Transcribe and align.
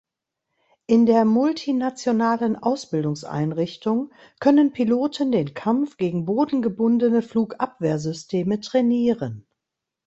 In 0.87 1.05
der 1.05 1.25
multinationalen 1.25 2.55
Ausbildungseinrichtung 2.55 4.11
können 4.39 4.73
Piloten 4.73 5.31
den 5.31 5.53
Kampf 5.53 5.97
gegen 5.97 6.25
bodengebundene 6.25 7.21
Flugabwehrsysteme 7.21 8.59
trainieren. 8.61 9.45